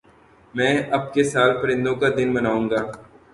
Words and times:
میں 0.53 0.71
اب 0.91 1.13
کے 1.13 1.23
سال 1.23 1.51
پرندوں 1.61 1.95
کا 1.95 2.09
دن 2.17 2.33
مناؤں 2.33 2.69
گا 2.69 2.81